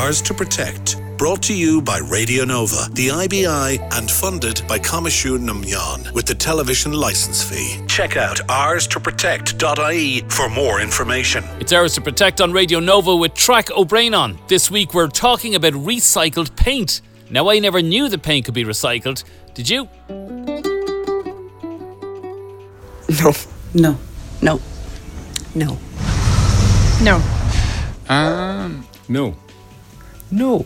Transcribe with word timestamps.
Ours 0.00 0.22
to 0.22 0.32
Protect. 0.34 0.96
Brought 1.18 1.42
to 1.42 1.54
you 1.54 1.82
by 1.82 1.98
Radio 1.98 2.44
Nova, 2.44 2.88
the 2.92 3.08
IBI, 3.10 3.78
and 3.92 4.10
funded 4.10 4.62
by 4.66 4.78
Coimisiún 4.78 5.42
na 5.42 5.52
Meán 5.52 6.10
with 6.12 6.24
the 6.26 6.34
television 6.34 6.92
license 6.92 7.42
fee. 7.44 7.78
Check 7.86 8.16
out 8.16 8.38
ours2protect.ie 8.48 10.22
for 10.28 10.48
more 10.48 10.80
information. 10.80 11.44
It's 11.60 11.72
Ours 11.72 11.94
to 11.94 12.00
Protect 12.00 12.40
on 12.40 12.52
Radio 12.52 12.80
Nova 12.80 13.14
with 13.14 13.34
Traic 13.34 13.70
O'Brien 13.70 14.14
on. 14.14 14.38
This 14.48 14.70
week 14.70 14.94
we're 14.94 15.08
talking 15.08 15.54
about 15.54 15.74
recycled 15.74 16.56
paint. 16.56 17.02
Now, 17.30 17.50
I 17.50 17.58
never 17.58 17.82
knew 17.82 18.08
that 18.08 18.22
paint 18.22 18.46
could 18.46 18.54
be 18.54 18.64
recycled. 18.64 19.24
Did 19.54 19.68
you? 19.68 19.88
No. 23.20 23.32
No. 23.74 23.98
No. 24.40 24.60
No. 25.54 25.78
No. 27.02 27.22
Um, 28.08 28.86
no. 29.08 29.36
No. 30.32 30.64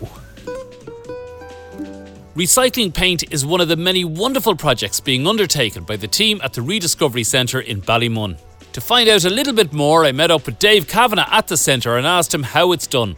Recycling 2.36 2.94
paint 2.94 3.24
is 3.32 3.44
one 3.44 3.60
of 3.60 3.66
the 3.66 3.76
many 3.76 4.04
wonderful 4.04 4.54
projects 4.54 5.00
being 5.00 5.26
undertaken 5.26 5.82
by 5.82 5.96
the 5.96 6.06
team 6.06 6.40
at 6.44 6.52
the 6.52 6.62
Rediscovery 6.62 7.24
Centre 7.24 7.60
in 7.60 7.82
Ballymun. 7.82 8.38
To 8.74 8.80
find 8.80 9.08
out 9.08 9.24
a 9.24 9.30
little 9.30 9.54
bit 9.54 9.72
more, 9.72 10.04
I 10.04 10.12
met 10.12 10.30
up 10.30 10.46
with 10.46 10.60
Dave 10.60 10.86
Kavanagh 10.86 11.28
at 11.32 11.48
the 11.48 11.56
centre 11.56 11.96
and 11.96 12.06
asked 12.06 12.32
him 12.32 12.44
how 12.44 12.70
it's 12.72 12.86
done. 12.86 13.16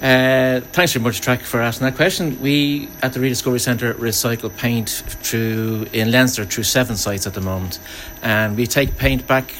Uh, 0.00 0.60
thanks 0.72 0.92
very 0.92 1.02
much, 1.02 1.20
Traic, 1.20 1.40
for 1.40 1.60
asking 1.60 1.86
that 1.86 1.96
question. 1.96 2.40
We 2.40 2.88
at 3.02 3.14
the 3.14 3.20
Rediscovery 3.20 3.60
Centre 3.60 3.94
recycle 3.94 4.56
paint 4.56 4.90
through 4.90 5.86
in 5.92 6.12
Leinster 6.12 6.44
through 6.44 6.64
seven 6.64 6.96
sites 6.96 7.26
at 7.26 7.34
the 7.34 7.40
moment, 7.40 7.80
and 8.22 8.56
we 8.56 8.66
take 8.66 8.96
paint 8.96 9.26
back 9.26 9.52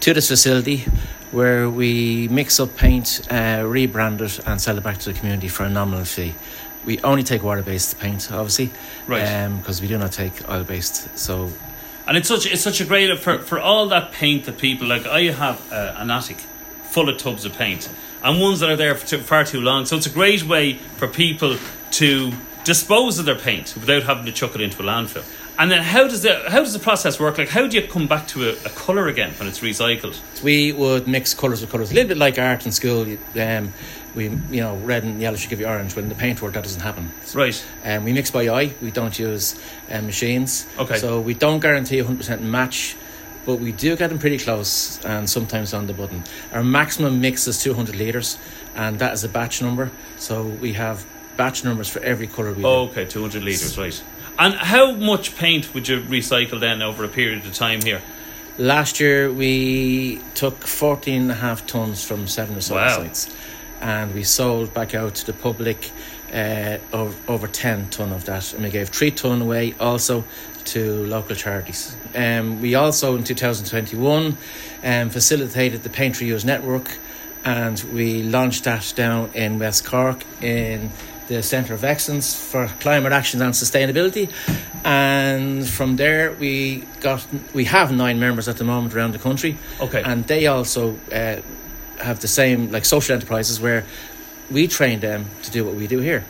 to 0.00 0.12
this 0.12 0.28
facility 0.28 0.84
where 1.32 1.70
we 1.70 2.28
mix 2.28 2.58
up 2.58 2.76
paint, 2.76 3.20
uh, 3.30 3.62
rebrand 3.62 4.20
it, 4.20 4.40
and 4.46 4.60
sell 4.60 4.76
it 4.76 4.84
back 4.84 4.98
to 4.98 5.12
the 5.12 5.18
community 5.18 5.48
for 5.48 5.64
a 5.64 5.70
nominal 5.70 6.04
fee. 6.04 6.34
We 6.84 6.98
only 7.02 7.22
take 7.22 7.42
water-based 7.42 8.00
paint, 8.00 8.32
obviously, 8.32 8.70
Right. 9.06 9.48
Because 9.58 9.82
we 9.82 9.88
do 9.88 9.98
not 9.98 10.12
take 10.12 10.48
oil-based. 10.48 11.18
So 11.18 11.52
And 12.06 12.16
it's 12.16 12.28
such 12.28 12.46
it's 12.46 12.62
such 12.62 12.80
a 12.80 12.84
great 12.84 13.18
for 13.18 13.38
for 13.38 13.58
all 13.58 13.88
that 13.88 14.12
paint 14.12 14.44
that 14.46 14.58
people 14.58 14.86
like. 14.86 15.06
I 15.06 15.30
have 15.30 15.72
uh, 15.72 15.94
an 15.96 16.10
attic 16.10 16.38
full 16.82 17.08
of 17.08 17.18
tubs 17.18 17.44
of 17.44 17.52
paint 17.56 17.88
and 18.22 18.40
ones 18.40 18.60
that 18.60 18.70
are 18.70 18.76
there 18.76 18.94
for 18.94 19.06
too, 19.06 19.18
far 19.18 19.44
too 19.44 19.60
long. 19.60 19.86
So 19.86 19.96
it's 19.96 20.06
a 20.06 20.10
great 20.10 20.42
way 20.42 20.74
for 20.74 21.06
people 21.06 21.56
to 21.92 22.32
dispose 22.64 23.18
of 23.18 23.24
their 23.24 23.38
paint 23.38 23.74
without 23.74 24.02
having 24.02 24.26
to 24.26 24.32
chuck 24.32 24.54
it 24.54 24.60
into 24.60 24.82
a 24.82 24.84
landfill. 24.84 25.24
And 25.60 25.70
then 25.70 25.82
how 25.82 26.08
does 26.08 26.22
the 26.22 26.42
how 26.48 26.60
does 26.60 26.72
the 26.72 26.78
process 26.78 27.20
work? 27.20 27.36
Like 27.36 27.50
how 27.50 27.66
do 27.66 27.76
you 27.78 27.86
come 27.86 28.06
back 28.06 28.26
to 28.28 28.48
a, 28.48 28.52
a 28.64 28.70
colour 28.70 29.08
again 29.08 29.30
when 29.38 29.46
it's 29.46 29.60
recycled? 29.60 30.18
we 30.42 30.72
would 30.72 31.06
mix 31.06 31.34
colours 31.34 31.60
with 31.60 31.70
colours, 31.70 31.90
a 31.90 31.94
little 31.94 32.08
bit 32.08 32.16
like 32.16 32.38
art 32.38 32.64
in 32.64 32.72
school. 32.72 33.02
Um, 33.38 33.74
we, 34.14 34.24
you 34.24 34.62
know, 34.62 34.74
red 34.76 35.04
and 35.04 35.20
yellow 35.20 35.36
should 35.36 35.50
give 35.50 35.60
you 35.60 35.66
orange. 35.66 35.94
When 35.94 36.08
the 36.08 36.14
paint 36.14 36.40
work, 36.40 36.54
that 36.54 36.64
doesn't 36.64 36.80
happen. 36.80 37.12
Right. 37.34 37.62
Um, 37.84 38.04
we 38.04 38.12
mix 38.14 38.30
by 38.30 38.48
eye. 38.48 38.72
We 38.80 38.90
don't 38.90 39.16
use 39.18 39.54
um, 39.90 40.06
machines. 40.06 40.66
Okay. 40.78 40.96
So 40.96 41.20
we 41.20 41.34
don't 41.34 41.60
guarantee 41.60 41.98
100% 41.98 42.40
match, 42.40 42.96
but 43.44 43.56
we 43.60 43.70
do 43.70 43.96
get 43.96 44.08
them 44.08 44.18
pretty 44.18 44.38
close 44.38 44.98
and 45.04 45.28
sometimes 45.28 45.74
on 45.74 45.86
the 45.86 45.92
button. 45.92 46.24
Our 46.52 46.64
maximum 46.64 47.20
mix 47.20 47.46
is 47.46 47.62
200 47.62 47.94
litres, 47.94 48.38
and 48.74 48.98
that 48.98 49.12
is 49.12 49.22
a 49.24 49.28
batch 49.28 49.60
number. 49.62 49.90
So 50.16 50.42
we 50.44 50.72
have 50.72 51.04
batch 51.36 51.64
numbers 51.64 51.88
for 51.88 52.00
every 52.00 52.26
colour 52.26 52.52
we 52.54 52.64
Oh, 52.64 52.86
do. 52.86 52.92
okay, 52.92 53.04
two 53.04 53.20
hundred 53.20 53.44
litres, 53.44 53.78
right. 53.78 54.02
And 54.40 54.54
how 54.54 54.92
much 54.92 55.36
paint 55.36 55.74
would 55.74 55.86
you 55.86 56.00
recycle 56.00 56.58
then 56.58 56.80
over 56.80 57.04
a 57.04 57.08
period 57.08 57.44
of 57.44 57.52
time 57.52 57.82
here? 57.82 58.00
Last 58.56 58.98
year 58.98 59.30
we 59.30 60.18
took 60.34 60.66
14 60.66 61.20
and 61.20 61.30
a 61.30 61.34
half 61.34 61.66
tonnes 61.66 62.02
from 62.02 62.26
seven 62.26 62.56
or 62.56 62.62
so 62.62 62.76
Wow. 62.76 62.88
sites, 62.88 63.28
and 63.82 64.14
we 64.14 64.24
sold 64.24 64.72
back 64.72 64.94
out 64.94 65.14
to 65.16 65.26
the 65.26 65.34
public 65.34 65.90
uh, 66.32 66.78
over, 66.90 67.14
over 67.28 67.46
10 67.48 67.90
tonne 67.90 68.12
of 68.12 68.24
that, 68.24 68.54
and 68.54 68.62
we 68.62 68.70
gave 68.70 68.88
3 68.88 69.10
tonne 69.10 69.42
away 69.42 69.74
also 69.78 70.24
to 70.64 71.04
local 71.04 71.36
charities. 71.36 71.94
Um, 72.14 72.62
we 72.62 72.74
also 72.74 73.16
in 73.16 73.24
2021 73.24 74.38
um, 74.82 75.10
facilitated 75.10 75.82
the 75.82 75.90
Paint 75.90 76.14
Reuse 76.14 76.46
Network, 76.46 76.96
and 77.44 77.78
we 77.92 78.22
launched 78.22 78.64
that 78.64 78.90
down 78.96 79.30
in 79.34 79.58
West 79.58 79.84
Cork 79.84 80.24
in 80.40 80.90
the 81.30 81.42
Centre 81.44 81.74
of 81.74 81.84
Excellence 81.84 82.34
for 82.34 82.66
Climate 82.80 83.12
Action 83.12 83.40
and 83.40 83.54
Sustainability. 83.54 84.28
And 84.84 85.66
from 85.66 85.94
there, 85.96 86.32
we 86.32 86.84
got 87.00 87.24
we 87.54 87.64
have 87.66 87.92
nine 87.92 88.18
members 88.18 88.48
at 88.48 88.56
the 88.56 88.64
moment 88.64 88.94
around 88.94 89.12
the 89.12 89.18
country. 89.20 89.56
Okay. 89.80 90.02
and 90.02 90.26
they 90.26 90.48
also 90.48 90.96
uh, 91.12 91.36
have 92.06 92.18
the 92.18 92.28
same 92.28 92.72
like 92.72 92.84
social 92.84 93.14
enterprises 93.14 93.60
where 93.60 93.84
we 94.50 94.66
train 94.66 94.98
them 95.00 95.26
to 95.44 95.50
do 95.52 95.64
what 95.64 95.74
we 95.74 95.86
do 95.86 96.00
here. 96.00 96.24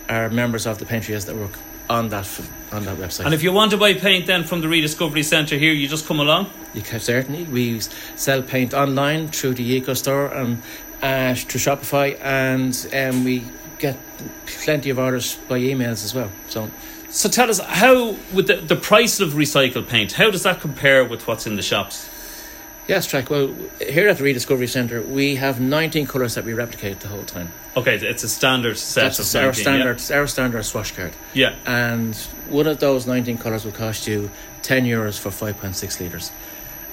are 0.07 0.29
members 0.29 0.66
of 0.66 0.77
the 0.79 0.85
Paint 0.85 1.03
Reuse 1.03 1.27
Network 1.27 1.51
on 1.89 2.07
that 2.09 2.25
on 2.71 2.85
that 2.85 2.95
website. 2.97 3.25
And 3.25 3.33
if 3.33 3.43
you 3.43 3.51
want 3.51 3.71
to 3.71 3.77
buy 3.77 3.93
paint 3.93 4.25
then 4.25 4.45
from 4.45 4.61
the 4.61 4.69
Rediscovery 4.69 5.23
Centre 5.23 5.57
here, 5.57 5.73
you 5.73 5.87
just 5.89 6.07
come 6.07 6.21
along. 6.21 6.49
You 6.73 6.81
can 6.81 7.01
certainly. 7.01 7.43
We 7.43 7.81
sell 8.16 8.41
paint 8.41 8.73
online 8.73 9.27
through 9.29 9.55
the 9.55 9.63
Eco 9.63 9.93
Store 9.93 10.27
and 10.27 10.61
uh, 11.01 11.35
through 11.35 11.59
Shopify, 11.59 12.17
and 12.21 12.73
um, 12.93 13.25
we 13.25 13.43
get 13.79 13.97
plenty 14.45 14.89
of 14.89 14.97
orders 14.97 15.35
by 15.49 15.59
emails 15.59 16.05
as 16.05 16.13
well. 16.16 16.31
So 16.47 16.69
So 17.09 17.29
tell 17.29 17.50
us 17.50 17.59
how 17.59 18.16
with 18.34 18.47
the, 18.47 18.57
the 18.57 18.75
price 18.75 19.19
of 19.19 19.34
recycled 19.34 19.88
paint, 19.88 20.13
how 20.13 20.29
does 20.29 20.44
that 20.44 20.59
compare 20.62 21.03
with 21.06 21.25
what's 21.28 21.47
in 21.47 21.56
the 21.56 21.62
shops? 21.62 22.09
yes, 22.88 23.06
Traic. 23.06 23.29
Well, 23.29 23.53
here 23.81 24.07
at 24.07 24.18
the 24.18 24.23
Rediscovery 24.23 24.68
Centre, 24.68 25.01
we 25.01 25.35
have 25.35 25.59
19 25.59 26.07
colours 26.07 26.35
that 26.35 26.46
we 26.46 26.53
replicate 26.53 27.01
the 27.01 27.09
whole 27.09 27.23
time. 27.23 27.51
Okay, 27.75 27.96
it's 27.96 28.23
a 28.23 28.29
standard 28.29 28.78
set 28.78 29.01
That's 29.16 29.19
of 29.35 29.41
our 29.41 29.47
19, 29.47 29.62
standard. 29.62 30.12
Our 30.12 30.25
standard 30.28 30.63
swatch 30.63 30.96
card. 30.96 31.12
Yeah. 31.34 31.56
And 31.66 32.16
one 32.50 32.66
of 32.66 32.79
those 32.79 33.06
19 33.06 33.40
colours 33.40 33.66
will 33.66 33.73
cost 33.73 34.07
you 34.07 34.31
10 34.62 34.85
euros 34.85 35.19
for 35.19 35.29
5.6 35.31 36.00
litres. 36.00 36.31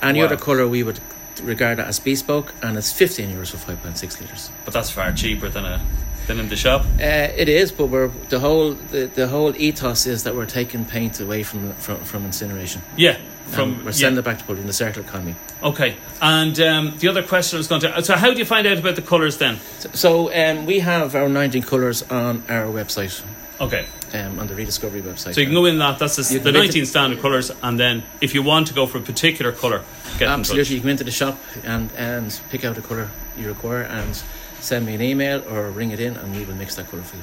Any 0.03 0.19
Wow. 0.19 0.27
other 0.27 0.37
colour 0.37 0.67
we 0.67 0.83
would 0.83 0.99
regard 1.43 1.79
that 1.79 1.87
as 1.87 2.01
bespoke, 2.01 2.53
and 2.61 2.77
it's 2.77 2.93
15 2.93 3.31
euros 3.31 3.51
for 3.53 3.57
5.6 3.73 4.21
litres. 4.21 4.51
But 4.65 4.75
that's 4.75 4.91
far 4.91 5.13
cheaper 5.13 5.49
than 5.49 5.65
a 5.65 5.81
than 6.27 6.41
in 6.41 6.49
the 6.49 6.57
shop. 6.57 6.85
Uh, 6.99 7.33
it 7.37 7.49
is, 7.49 7.73
but 7.73 7.87
we're 7.87 8.09
the 8.29 8.41
whole 8.41 8.73
the, 8.73 9.07
the 9.07 9.29
whole 9.29 9.55
ethos 9.57 10.07
is 10.07 10.25
that 10.25 10.35
we're 10.35 10.47
taking 10.47 10.85
paint 10.85 11.21
away 11.21 11.43
from 11.43 11.73
from, 11.75 11.99
from 11.99 12.25
incineration. 12.25 12.83
Yeah. 12.97 13.19
From 13.47 13.79
we're 13.79 13.87
yeah. 13.87 13.91
sending 13.93 14.19
it 14.19 14.25
back 14.25 14.39
to 14.39 14.45
public 14.45 14.61
in 14.61 14.67
the 14.67 14.73
circular 14.73 15.07
economy. 15.07 15.35
Okay. 15.63 15.97
And 16.21 16.59
um, 16.61 16.95
the 16.99 17.09
other 17.09 17.23
question 17.23 17.57
I 17.57 17.59
was 17.59 17.69
going 17.69 17.83
to 17.83 18.03
so 18.03 18.17
how 18.17 18.33
do 18.33 18.39
you 18.39 18.45
find 18.45 18.67
out 18.67 18.79
about 18.79 18.97
the 18.97 19.03
colours 19.03 19.37
then? 19.39 19.59
So, 19.79 19.91
so 19.93 20.35
um, 20.35 20.67
we 20.67 20.81
have 20.81 21.15
our 21.15 21.29
19 21.29 21.63
colours 21.63 22.03
on 22.11 22.43
our 22.49 22.67
website, 22.67 23.23
Okay. 23.61 23.87
um, 24.15 24.39
on 24.39 24.47
the 24.47 24.55
Rediscovery 24.55 25.03
website. 25.03 25.35
So 25.35 25.41
you 25.41 25.47
can 25.47 25.55
go 25.55 25.67
in 25.67 25.79
that, 25.79 25.99
that's 25.99 26.17
the, 26.17 26.23
the 26.23 26.53
can 26.53 26.53
make 26.55 26.63
19 26.65 26.87
standard 26.87 27.21
colours, 27.21 27.53
and 27.63 27.79
then 27.79 28.03
if 28.23 28.35
you 28.35 28.43
want 28.43 28.69
to 28.69 28.75
go 28.75 28.87
for 28.87 28.99
a 28.99 29.03
particular 29.03 29.53
colour, 29.53 29.83
get 30.19 30.29
Absolutely, 30.29 30.77
you 30.77 30.81
come 30.81 30.91
into 30.91 31.05
the 31.05 31.11
shop 31.11 31.39
and 31.65 31.91
and 31.97 32.41
pick 32.49 32.65
out 32.65 32.79
a 32.79 32.83
colour 32.83 33.11
you 33.37 33.49
require 33.49 33.83
and 33.83 34.23
send 34.65 34.87
me 34.87 34.95
an 34.95 35.03
email 35.03 35.43
or 35.49 35.71
ring 35.71 35.91
it 35.91 36.01
in, 36.01 36.17
and 36.17 36.35
we 36.35 36.45
will 36.45 36.55
mix 36.55 36.75
that 36.77 36.89
colour 36.89 37.03
for 37.03 37.17
you. 37.17 37.23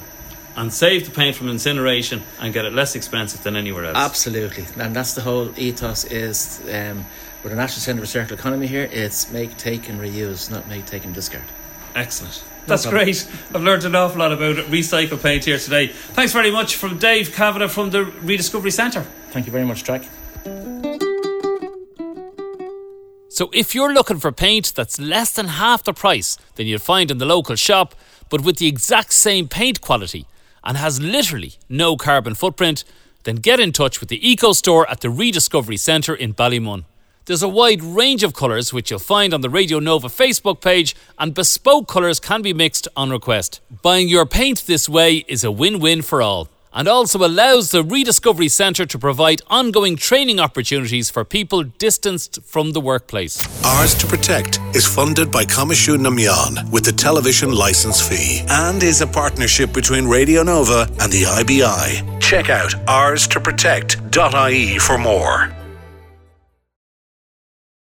And 0.54 0.72
save 0.72 1.06
the 1.06 1.10
paint 1.10 1.34
from 1.34 1.48
incineration 1.48 2.22
and 2.40 2.52
get 2.52 2.64
it 2.64 2.74
less 2.74 2.94
expensive 2.94 3.42
than 3.42 3.56
anywhere 3.56 3.86
else. 3.86 3.96
Absolutely, 3.96 4.66
and 4.78 4.94
that's 4.94 5.14
the 5.14 5.22
whole 5.22 5.58
ethos. 5.58 6.04
Is 6.04 6.60
um, 6.70 7.06
with 7.42 7.52
the 7.52 7.56
National 7.56 7.80
Centre 7.80 8.02
for 8.02 8.06
Circular 8.06 8.38
Economy 8.38 8.66
here, 8.66 8.88
it's 8.92 9.30
make, 9.32 9.56
take, 9.56 9.88
and 9.88 9.98
reuse, 10.00 10.50
not 10.50 10.68
make, 10.68 10.84
take, 10.86 11.04
and 11.04 11.14
discard. 11.14 11.44
Excellent. 11.94 12.44
That's 12.66 12.86
great. 12.86 13.28
I've 13.54 13.62
learned 13.62 13.84
an 13.84 13.96
awful 13.96 14.20
lot 14.20 14.32
about 14.32 14.56
recycled 14.66 15.22
paint 15.22 15.44
here 15.44 15.58
today. 15.58 15.88
Thanks 15.88 16.32
very 16.32 16.50
much 16.50 16.76
from 16.76 16.98
Dave 16.98 17.32
Kavanagh 17.32 17.68
from 17.68 17.90
the 17.90 18.04
Rediscovery 18.04 18.70
Centre. 18.70 19.04
Thank 19.30 19.46
you 19.46 19.52
very 19.52 19.64
much, 19.64 19.82
Traic. 19.82 20.08
So 23.42 23.50
if 23.52 23.74
you're 23.74 23.92
looking 23.92 24.20
for 24.20 24.30
paint 24.30 24.72
that's 24.72 25.00
less 25.00 25.32
than 25.32 25.48
half 25.48 25.82
the 25.82 25.92
price 25.92 26.38
than 26.54 26.68
you'd 26.68 26.80
find 26.80 27.10
in 27.10 27.18
the 27.18 27.26
local 27.26 27.56
shop, 27.56 27.96
but 28.28 28.42
with 28.42 28.58
the 28.58 28.68
exact 28.68 29.12
same 29.12 29.48
paint 29.48 29.80
quality 29.80 30.26
and 30.62 30.76
has 30.76 31.00
literally 31.00 31.54
no 31.68 31.96
carbon 31.96 32.36
footprint, 32.36 32.84
then 33.24 33.34
get 33.34 33.58
in 33.58 33.72
touch 33.72 33.98
with 33.98 34.10
the 34.10 34.30
Eco 34.30 34.52
Store 34.52 34.88
at 34.88 35.00
the 35.00 35.10
Rediscovery 35.10 35.76
Centre 35.76 36.14
in 36.14 36.34
Ballymun. 36.34 36.84
There's 37.24 37.42
a 37.42 37.48
wide 37.48 37.82
range 37.82 38.22
of 38.22 38.32
colours 38.32 38.72
which 38.72 38.92
you'll 38.92 39.00
find 39.00 39.34
on 39.34 39.40
the 39.40 39.50
Radio 39.50 39.80
Nova 39.80 40.06
Facebook 40.06 40.60
page, 40.60 40.94
and 41.18 41.34
bespoke 41.34 41.88
colours 41.88 42.20
can 42.20 42.42
be 42.42 42.54
mixed 42.54 42.86
on 42.94 43.10
request. 43.10 43.60
Buying 43.82 44.08
your 44.08 44.24
paint 44.24 44.66
this 44.68 44.88
way 44.88 45.24
is 45.26 45.42
a 45.42 45.50
win 45.50 45.80
win 45.80 46.02
for 46.02 46.22
all. 46.22 46.48
And 46.74 46.88
also 46.88 47.18
allows 47.24 47.70
the 47.70 47.82
Rediscovery 47.82 48.48
Centre 48.48 48.86
to 48.86 48.98
provide 48.98 49.42
ongoing 49.48 49.96
training 49.96 50.40
opportunities 50.40 51.10
for 51.10 51.24
people 51.24 51.62
distanced 51.64 52.42
from 52.42 52.72
the 52.72 52.80
workplace. 52.80 53.40
Ours 53.64 53.94
to 53.94 54.06
Protect 54.06 54.58
is 54.74 54.86
funded 54.86 55.30
by 55.30 55.44
Coimisiún 55.44 56.00
na 56.00 56.10
Meán 56.10 56.70
with 56.70 56.84
the 56.84 56.92
television 56.92 57.52
license 57.52 58.00
fee 58.00 58.44
and 58.48 58.82
is 58.82 59.00
a 59.00 59.06
partnership 59.06 59.72
between 59.72 60.06
Radio 60.06 60.42
Nova 60.42 60.88
and 61.00 61.12
the 61.12 61.24
IBI. 61.24 62.20
Check 62.20 62.50
out 62.50 62.74
ours 62.88 63.26
to 63.28 63.40
protect.ie 63.40 64.78
for 64.78 64.98
more. 64.98 65.61